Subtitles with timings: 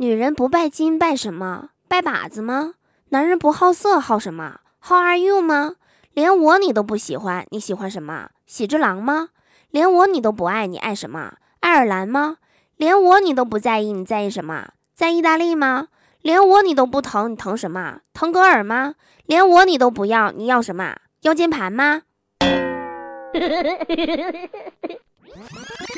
[0.00, 1.70] 女人不拜金拜什么？
[1.88, 2.74] 拜把子吗？
[3.08, 5.74] 男人不好色好什么？How are you 吗？
[6.12, 8.28] 连我你都不喜欢，你喜欢什么？
[8.46, 9.30] 喜之郎吗？
[9.72, 11.32] 连我你都不爱，你爱什么？
[11.58, 12.36] 爱尔兰吗？
[12.76, 14.68] 连我你都不在意，你在意什么？
[14.94, 15.88] 在意大利吗？
[16.22, 17.98] 连我你都不疼，你疼什么？
[18.14, 18.94] 腾格尔吗？
[19.26, 20.94] 连我你都不要，你要什么？
[21.22, 22.02] 要键盘吗？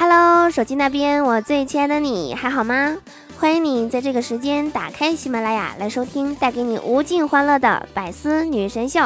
[0.00, 2.96] Hello，手机那边，我最亲爱的你还好吗？
[3.36, 9.00] 欢迎你在这个时间打开喜马拉雅来收听带给你无尽欢乐的百思女神秀。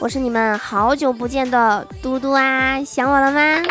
[0.00, 3.62] 我是你们好久不见的嘟嘟啊，想我了吗？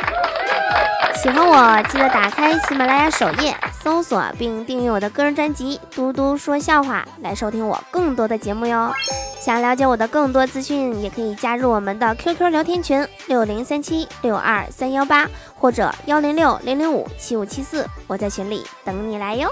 [1.16, 8.92] 喜欢我记得打开喜马拉雅首页搜索并订阅我的个人专辑《嘟嘟说笑话》来收听我更多的节目哟。
[9.40, 19.52] 想了解我的更多资讯，也可以加入我们的 QQ 聊天群六零三七六二三幺八或者幺零六零零五七五七四，我在群里等你来哟。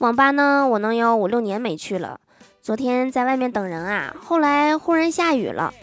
[0.00, 2.18] 网吧呢，我能有五六年没去了。
[2.62, 5.74] 昨天在外面等人啊，后来忽然下雨了，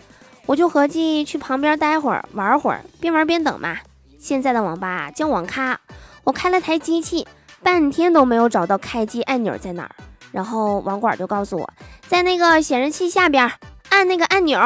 [0.47, 3.77] 我就合计去旁边待会儿玩会儿，边玩边等嘛。
[4.17, 5.79] 现在的网吧啊叫网咖，
[6.23, 7.27] 我开了台机器，
[7.61, 9.91] 半天都没有找到开机按钮在哪儿。
[10.31, 11.69] 然后网管就告诉我，
[12.07, 13.51] 在那个显示器下边
[13.89, 14.59] 按那个按钮。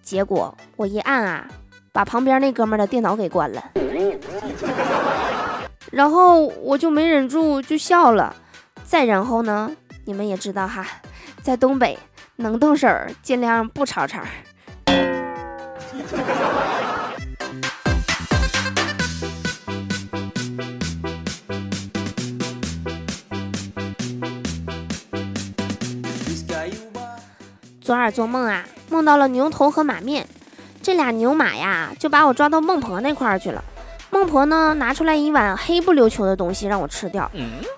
[0.00, 1.48] 结果我一按啊，
[1.92, 3.64] 把旁边那哥们的电脑给关了。
[5.90, 8.32] 然后我就没忍住就笑了。
[8.86, 9.72] 再然后呢？
[10.04, 10.86] 你们也知道哈，
[11.42, 11.98] 在东北
[12.36, 12.88] 能动手
[13.20, 14.22] 尽量不吵吵。
[27.80, 30.26] 昨晚做梦啊，梦到了牛头和马面，
[30.80, 33.62] 这俩牛马呀，就把我抓到孟婆那块儿去了。
[34.10, 37.30] 孟婆呢，拿出来一碗黑不溜秋的东西让我吃掉。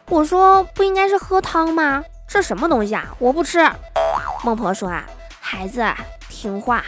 [0.08, 2.02] 我说不应该是喝汤吗？
[2.28, 3.14] 这什么东西啊？
[3.18, 3.58] 我不吃。
[4.44, 5.04] 孟婆说啊，
[5.40, 5.84] 孩子
[6.28, 6.84] 听话，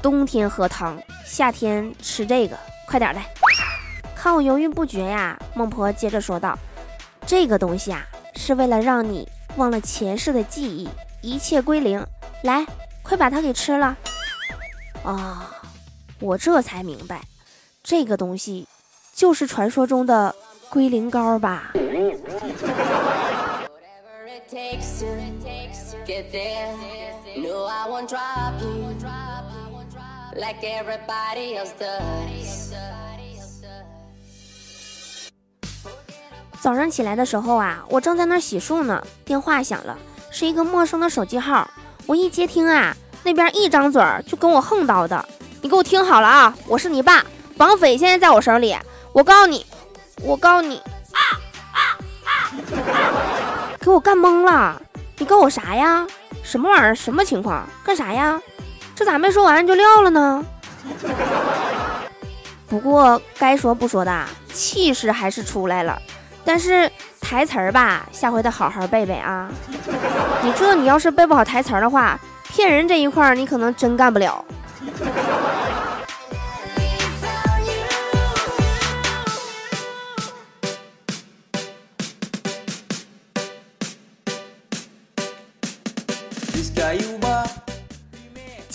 [0.00, 3.26] 冬天喝汤，夏天吃这个，快点来。
[4.16, 6.58] 看我犹豫不决呀，孟婆接着说道
[7.24, 10.88] ：“这个东西啊，是为了让你忘了前世的记忆，
[11.22, 12.04] 一切归零。
[12.42, 12.66] 来，
[13.02, 13.96] 快把它给吃了。”
[15.04, 15.50] 啊，
[16.18, 17.20] 我这才明白，
[17.82, 18.66] 这个东西。
[19.18, 20.32] 就是传说中的
[20.70, 21.72] 龟苓膏吧。
[36.60, 39.98] 早上起来的时候啊，我正在那洗漱呢，电话响了，
[40.30, 41.68] 是一个陌生的手机号。
[42.06, 45.28] 我一接听啊，那边一张嘴就跟我横叨的
[45.60, 48.76] ：“你给我听好了啊，我是你爸，绑匪现在在我手里。”
[49.12, 49.66] 我告诉你，
[50.22, 50.80] 我告诉你，
[53.80, 54.80] 给我干懵了！
[55.16, 56.06] 你告我啥呀？
[56.42, 56.94] 什么玩意儿？
[56.94, 57.66] 什么情况？
[57.84, 58.40] 干啥呀？
[58.94, 60.44] 这咋没说完就撂了呢？
[62.68, 66.00] 不过该说不说的，气势还是出来了。
[66.44, 69.48] 但是台词儿吧，下回得好好背背啊！
[70.42, 72.18] 你这你要是背不好台词儿的话，
[72.48, 74.44] 骗人这一块儿你可能真干不了。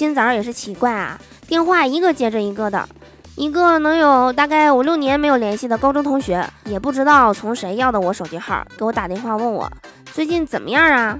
[0.04, 1.18] 今早也是奇怪啊，
[1.48, 2.90] 电话一个接着一个的，
[3.38, 9.72] 一个能有大概五六年没有联系的高中同学，也不知道从谁要的我手机号，给我打电话问我
[10.12, 11.18] 最近怎么样啊？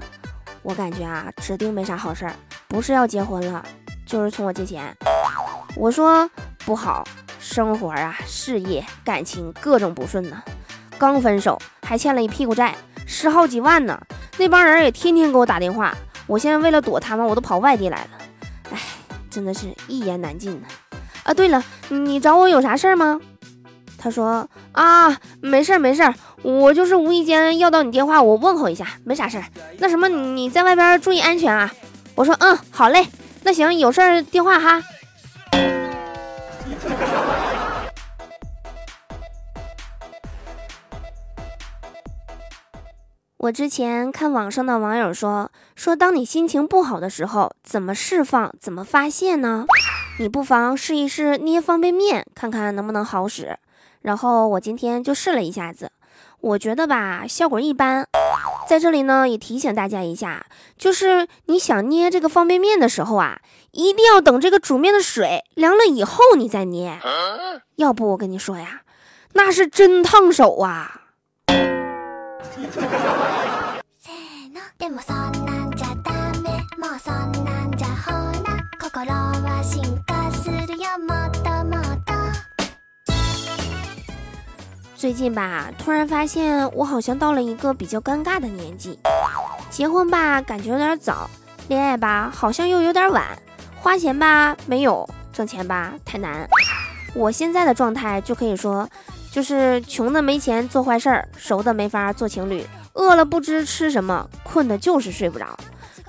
[0.60, 2.34] 我感觉啊，指定没啥好事儿，
[2.68, 3.64] 不是要结婚了，
[4.04, 4.94] 就是从我借钱。
[5.74, 6.28] 我说
[6.66, 7.08] 不好，
[7.40, 10.42] 生活啊、事业、感情各种不顺呢，
[10.98, 12.74] 刚分手还欠了一屁股债，
[13.06, 13.98] 十好几万呢。
[14.36, 15.96] 那帮人也天天给我打电话，
[16.26, 18.10] 我现在为了躲他们，我都跑外地来了。
[19.34, 20.66] 真的是一言难尽呢。
[21.24, 23.20] 啊，对了，你找我有啥事儿吗？
[23.98, 29.44] 他说啊，没事儿没事儿，我就是无意间要到你电话，我问候一下，没啥事儿。
[29.78, 31.72] 那什么，你在外边注意安全啊。
[32.14, 33.04] 我说嗯，好嘞，
[33.42, 34.80] 那行，有事儿电话哈。
[43.44, 49.66] 我之前看网上的网友说，说当你心情不好的时候，怎么释放，怎么发泄呢？
[50.18, 53.58] 你不妨试一试捏方便面，看看能不能好使。
[54.00, 55.92] 然后我今天就试了一下子，
[56.40, 58.06] 我觉得吧，效果一般。
[58.66, 60.46] 在这里呢，也提醒大家一下，
[60.78, 63.42] 就是你想捏这个方便面的时候啊，
[63.72, 66.98] 一定要等这个煮面的水凉了以后你再捏，
[67.76, 68.80] 要不我跟你说呀，
[69.34, 71.02] 那是真烫手啊。
[84.96, 88.98] 最近吧，突然发现我好像到了一个比较尴尬的年纪，
[89.68, 91.28] 结婚吧感觉有点早，
[91.68, 93.26] 恋爱吧好像又有点晚，
[93.74, 96.48] 花钱吧没有，挣钱吧太难。
[97.14, 98.88] 我现在的状态就可以说，
[99.34, 105.58] 就是穷的没钱做坏事儿，熟的没法做情侣，饿了不知吃什么，困的就是睡不着。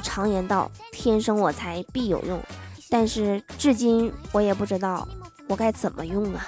[0.03, 2.39] 常言道，天生我材必有用，
[2.87, 5.07] 但是至今我也不知道
[5.47, 6.45] 我该怎么用啊。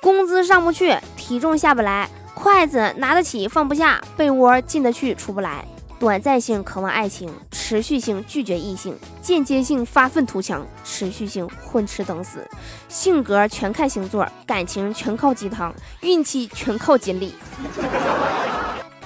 [0.00, 5.66] 工资上不去，体重下不来，筷子拿得起放不下，被窝进得去出不来，
[5.98, 8.96] 短暂性渴望爱情，持续性拒绝异性，
[9.28, 12.48] 间接性发愤图强，持续性混吃等死，
[12.88, 15.70] 性格全看星座，感情全靠鸡汤，
[16.00, 17.34] 运气全靠锦鲤。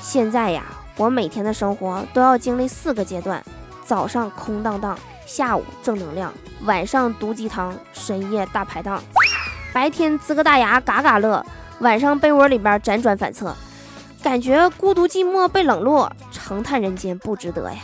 [0.00, 0.62] 现在呀，
[0.96, 3.44] 我每天的生活都要经历四个阶段：
[3.84, 4.96] 早上空荡荡，
[5.26, 6.32] 下午正能量，
[6.66, 9.02] 晚上毒鸡汤，深夜大排档。
[9.72, 11.44] 白天呲个大牙嘎嘎乐，
[11.80, 13.52] 晚上被窝里边辗转反侧，
[14.22, 17.80] 感觉孤独寂寞被冷落，长叹人间不值得呀！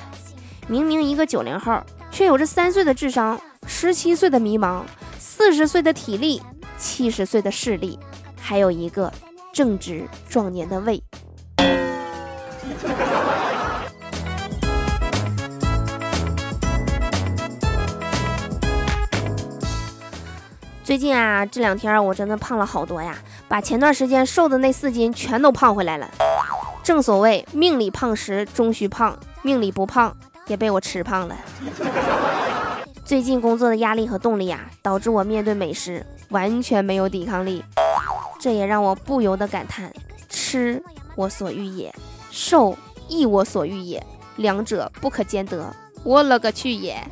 [0.69, 1.83] 明明一个九零后，
[2.19, 4.83] 却有着三岁的智商，十七岁的迷茫，
[5.21, 6.43] 四十岁的体力，
[6.77, 7.97] 七十岁的视力，
[8.41, 9.13] 还有一个
[9.53, 11.01] 正值壮年的胃。
[20.83, 23.17] 最近啊，这两天我真的胖了好多呀，
[23.47, 26.11] 把前段时间瘦的那四斤全都胖回来了。
[26.83, 30.17] 正所谓命里胖时终须胖，命里不胖
[30.49, 31.37] 也被我吃胖了。
[33.05, 37.65] 最近工作的压力和动力呀，导致我面对美食完全没有抵抗力，
[38.41, 39.93] 这也让我不由得感叹：
[40.29, 40.83] 吃
[41.15, 41.95] 我所欲也，
[42.31, 42.77] 瘦
[43.09, 44.05] 亦我所欲也，
[44.37, 45.75] 两者不可兼得。
[46.05, 47.03] 我勒个去也！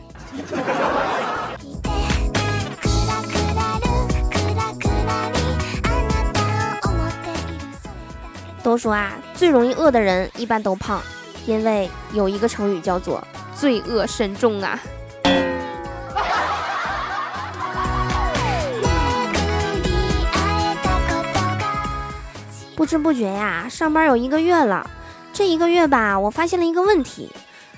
[8.63, 11.01] 都说啊，最容易饿的人一般都胖，
[11.47, 13.23] 因为有一个成语叫做
[13.57, 14.79] “罪恶深重”啊。
[22.77, 24.91] 不知不觉呀，上班有一个月了，
[25.33, 27.33] 这一个月吧，我发现了一个问题：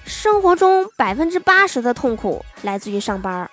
[0.05, 3.49] 生活中百分之八十的痛苦来自于上班，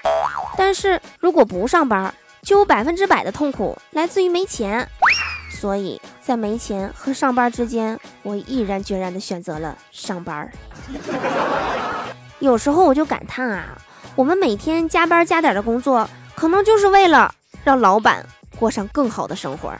[0.57, 2.11] 但是如果不上班，
[2.41, 4.89] 就有百分之百的痛苦来自于没钱。
[5.51, 10.51] 所以在没钱和上班之间，我毅然决然地选择了上班。
[12.39, 13.77] 有时候我就感叹啊，
[14.15, 17.31] 我们每天加班加点的工作，可能就是为了
[17.63, 18.25] 让老板
[18.57, 19.71] 过上更好的生活。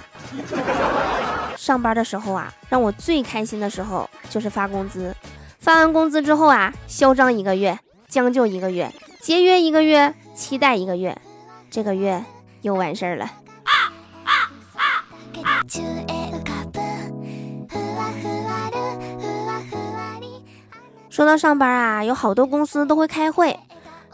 [1.57, 5.15] 上班的时候啊，让我最开心的时候就是发工资，
[5.57, 11.19] 发完工资之后啊，嚣张一个月，将就一个月，节约一个月，期待一个月，
[11.71, 12.23] 这个月
[12.61, 13.31] 又完事儿了。
[21.15, 23.57] 说到上班啊，有好多公司都会开会，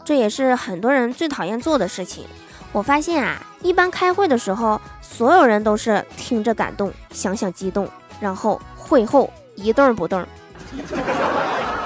[0.04, 2.24] 这也是很多人最讨厌做的事情。
[2.70, 7.88] 我发现啊，一般开会的时候，所有人都是听着感动，想想激动，
[8.20, 10.24] 然后会后一动不动。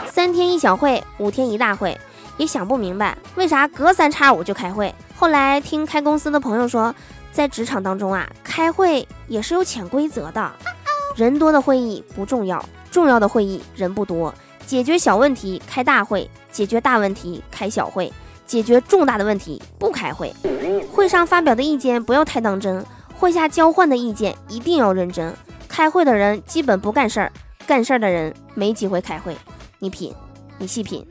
[0.06, 1.98] 三天一小会，五天一大会，
[2.36, 4.94] 也想不明白为啥隔三差五就开会。
[5.16, 6.94] 后来听开公司的朋友说，
[7.32, 10.52] 在职场当中啊，开会也是有潜规则的，
[11.14, 14.34] 人多的会议不重要，重要的会议人不多。
[14.66, 18.12] 解决小问题开大会，解决大问题开小会，
[18.44, 20.34] 解决重大的问题不开会。
[20.92, 25.32] 会上发表的意见不要太当真，会下交换的意见一定要认真。
[25.68, 27.32] 开会的人基本不干事儿，
[27.64, 29.36] 干事儿的人没机会开会。
[29.78, 30.12] 你品，
[30.58, 31.06] 你细品。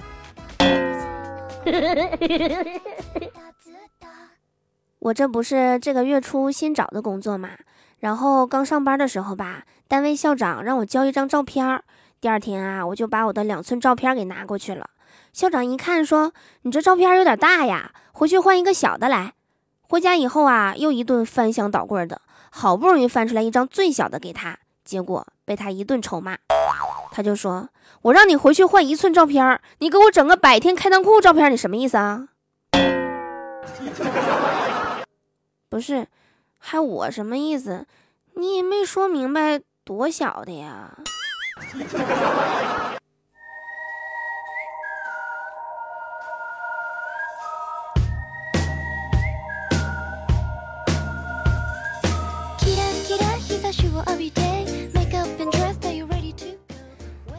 [5.00, 7.52] 我这不是这个月初新找的工作嘛，
[8.00, 11.86] 然后刚上班的时候吧，单位校长让我交一张照片儿。
[12.26, 14.90] 第二天啊，我就把我的两寸照片给拿过去了。
[15.32, 16.34] 校长一看说
[16.66, 19.34] ：“你这照片有点大呀，回去换一个小的来。”
[19.88, 26.36] 回家以后啊，又一顿翻箱倒柜的，好不容易翻出来一张最小的给他，结果被他一顿臭骂。
[27.12, 27.70] 他就说
[28.02, 32.30] ：“我让你回去换一寸照片，你给我整个百天开裆裤照片，你什么意思啊？”
[35.70, 36.08] 不是，
[36.58, 37.86] 还我什么意思？
[38.34, 40.98] 你也没说明白多小的呀。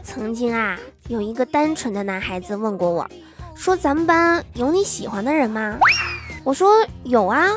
[0.02, 3.06] 曾经啊，有一个单纯的男孩子问过我，
[3.54, 5.78] 说：“咱们班有你喜欢的人吗？”
[6.42, 7.50] 我说：“有啊。”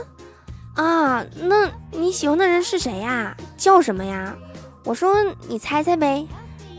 [0.76, 3.36] 啊，那你喜欢的人是谁呀？
[3.58, 4.36] 叫什么呀？
[4.84, 5.16] 我说
[5.48, 6.28] ：“你猜猜呗。”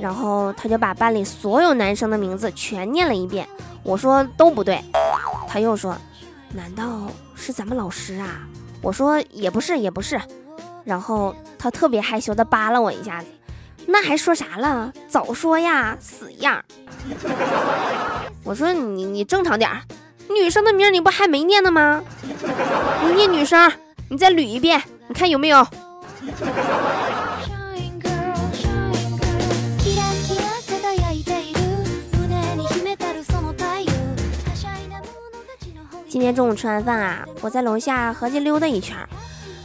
[0.00, 3.46] 然后他就把班里所有男生的名字全念了一遍。
[3.82, 4.82] 我说：“都不对。”
[5.46, 5.96] 他又说
[6.54, 8.40] ：“难道是咱们老师啊？”
[8.80, 10.20] 我说：“也不是，也不是。”
[10.84, 13.28] 然后他特别害羞的扒拉我一下子。
[13.86, 14.92] 那还说啥了？
[15.08, 16.62] 早说呀，死样！
[18.44, 19.70] 我说你你正常点，
[20.28, 22.02] 女生的名你不还没念呢吗？
[23.04, 23.70] 你念女生，
[24.08, 25.66] 你再捋一遍，你看有没有？
[36.20, 38.94] 今天中午吃完饭啊，我在楼下合计溜达一圈，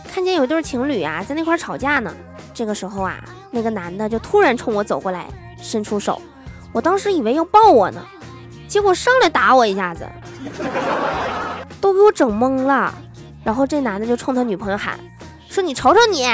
[0.07, 2.15] 看见有对情侣啊在那块吵架呢。
[2.53, 3.17] 这个时候啊，
[3.51, 5.27] 那个男的就突然冲我走过来，
[5.61, 6.21] 伸出手，
[6.71, 8.01] 我当时以为要抱我呢，
[8.69, 10.07] 结果上来打我一下子，
[11.81, 12.95] 都给我整懵了。
[13.43, 14.97] 然后这男的就冲他女朋友喊，
[15.49, 16.25] 说你瞅瞅你，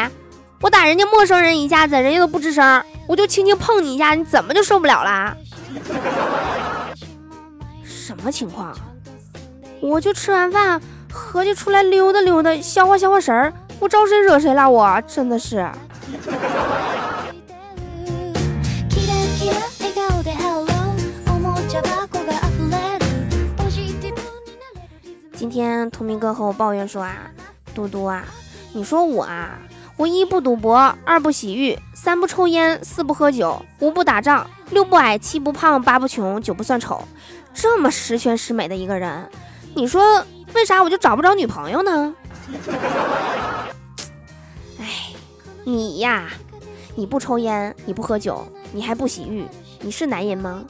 [0.61, 5.35] 我打人家陌生人一下子，人家都不吱声，我就轻轻碰你一下，你怎么就受不了啦？
[7.83, 8.77] 什么情况？
[9.81, 10.79] 我就吃完饭，
[11.11, 14.69] 合计出来溜达溜达，消化消化神儿，我招谁惹谁了？
[14.69, 15.67] 我真的是。
[25.33, 27.31] 今天图明哥和我抱怨说啊，
[27.73, 28.23] 嘟嘟啊，
[28.73, 29.57] 你说我啊，
[29.97, 37.03] 我一不赌博，二不洗浴，三不抽烟，四不喝酒，五不打仗，六不矮，七不胖，八不穷，九不算丑，
[37.55, 39.27] 这么十全十美的一个人，
[39.73, 40.23] 你说
[40.53, 42.13] 为啥我就找不着女朋友呢？
[44.79, 44.85] 哎
[45.63, 46.29] 你呀，
[46.95, 49.45] 你不抽烟，你不喝酒，你还不洗浴，
[49.79, 50.63] 你是男人吗？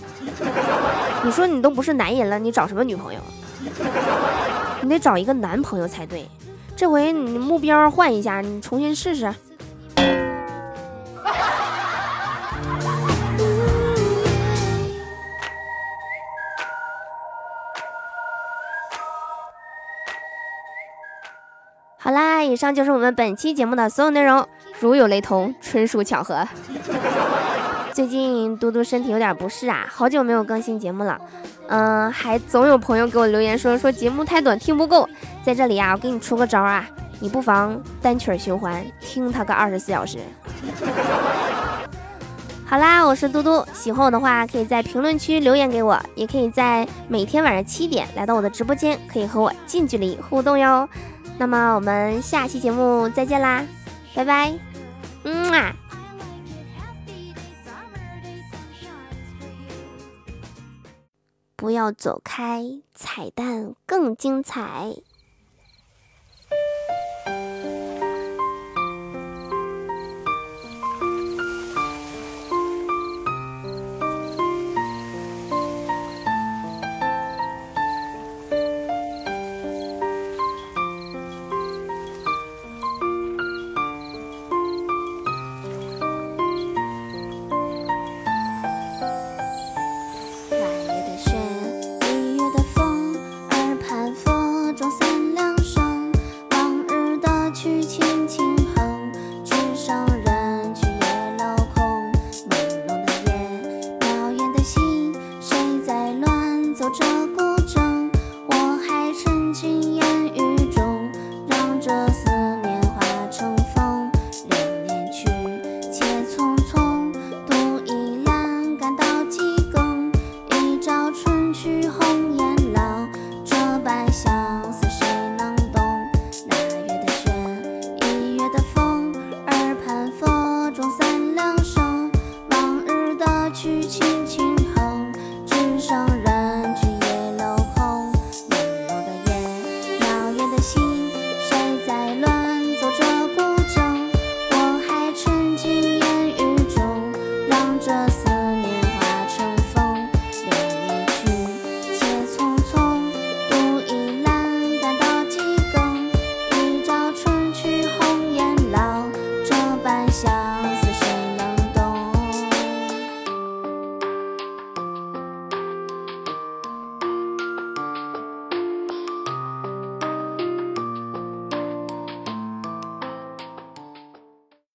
[1.24, 3.20] 你说你都不是男人了，你找什么女朋友？
[4.82, 6.28] 你得找一个男朋友才对。
[6.76, 9.34] 这回你目标换一下，你重新试试。
[22.52, 24.46] 以上就是我们本期节目的所有内容。
[24.82, 26.46] 如有雷同，纯属巧合。
[27.94, 31.18] 最近嘟嘟身体有点不适啊，好久没有更新节目了。
[31.68, 35.08] 嗯，还总有朋友给我留言说说节目太短，听不够。
[35.44, 36.86] 在这里啊，我给你出个招啊，
[37.22, 40.18] 你不妨单曲循环听它个二十四小时。
[42.68, 50.88] 好啦，我是嘟嘟，喜欢我的话可以在评论区留言给我，也可以在每天晚上七点来到我的直播间，可以和我近距离互动哟。
[51.42, 53.66] 那么我们下期节目再见啦，
[54.14, 54.54] 拜拜。
[55.24, 55.76] 嗯啊！
[61.56, 64.94] 不要走开，彩蛋更精彩。